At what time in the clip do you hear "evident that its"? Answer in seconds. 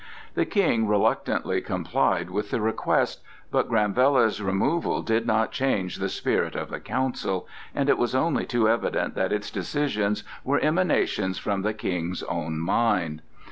8.67-9.51